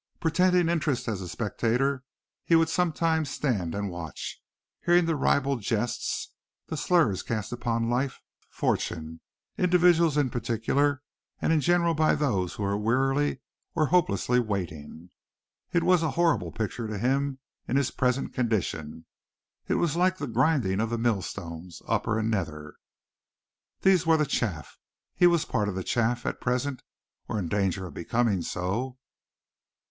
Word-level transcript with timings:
Pretending 0.19 0.67
interest 0.67 1.07
as 1.07 1.21
a 1.21 1.29
spectator, 1.29 2.03
he 2.43 2.55
would 2.55 2.69
sometimes 2.69 3.29
stand 3.29 3.75
and 3.75 3.87
watch, 3.91 4.41
hearing 4.83 5.05
the 5.05 5.15
ribald 5.15 5.61
jests, 5.61 6.31
the 6.69 6.75
slurs 6.75 7.21
cast 7.21 7.51
upon 7.51 7.87
life, 7.87 8.19
fortune, 8.49 9.21
individuals 9.59 10.17
in 10.17 10.31
particular 10.31 11.03
and 11.39 11.53
in 11.53 11.61
general 11.61 11.93
by 11.93 12.15
those 12.15 12.55
who 12.55 12.63
were 12.63 12.75
wearily 12.79 13.41
or 13.75 13.85
hopelessly 13.85 14.39
waiting. 14.39 15.11
It 15.71 15.83
was 15.83 16.01
a 16.01 16.09
horrible 16.17 16.51
picture 16.51 16.87
to 16.87 16.97
him 16.97 17.37
in 17.67 17.75
his 17.75 17.91
present 17.91 18.33
condition. 18.33 19.05
It 19.67 19.75
was 19.75 19.95
like 19.95 20.17
the 20.17 20.25
grinding 20.25 20.79
of 20.81 20.89
the 20.89 20.97
millstones, 20.97 21.79
upper 21.87 22.17
and 22.17 22.31
nether. 22.31 22.73
These 23.81 24.07
were 24.07 24.17
the 24.17 24.25
chaff. 24.25 24.79
He 25.13 25.27
was 25.27 25.43
a 25.43 25.47
part 25.47 25.69
of 25.69 25.75
the 25.75 25.83
chaff 25.83 26.25
at 26.25 26.41
present, 26.41 26.81
or 27.27 27.37
in 27.37 27.47
danger 27.49 27.85
of 27.85 27.93
becoming 27.93 28.41
so. 28.41 28.97